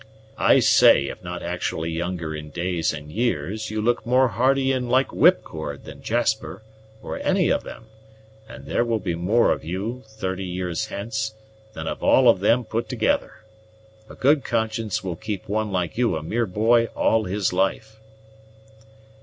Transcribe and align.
"I 0.39 0.61
say 0.61 1.09
if 1.09 1.21
not 1.23 1.43
actually 1.43 1.91
younger 1.91 2.35
in 2.35 2.49
days 2.49 2.91
and 2.91 3.11
years, 3.11 3.69
you 3.69 3.83
look 3.83 4.03
more 4.03 4.29
hardy 4.29 4.71
and 4.71 4.89
like 4.89 5.09
whipcord 5.13 5.83
than 5.83 6.01
Jasper, 6.01 6.63
or 7.03 7.19
any 7.19 7.49
of 7.51 7.61
them; 7.63 7.85
and 8.49 8.65
there 8.65 8.83
will 8.83 8.97
be 8.97 9.13
more 9.13 9.51
of 9.51 9.63
you, 9.63 10.01
thirty 10.07 10.43
years 10.43 10.87
hence, 10.87 11.35
than 11.73 11.85
of 11.85 12.01
all 12.03 12.27
of 12.29 12.39
them 12.39 12.65
put 12.65 12.89
together. 12.89 13.43
A 14.09 14.15
good 14.15 14.43
conscience 14.43 15.03
will 15.03 15.15
keep 15.15 15.47
one 15.47 15.71
like 15.71 15.99
you 15.99 16.17
a 16.17 16.23
mere 16.23 16.47
boy 16.47 16.85
all 16.95 17.25
his 17.25 17.53
life." 17.53 17.97